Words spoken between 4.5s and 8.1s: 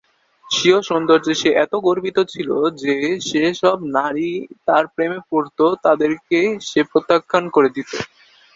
তার প্রেমে পড়ত তাদেরকে সে প্রত্যাখ্যান করে দিত।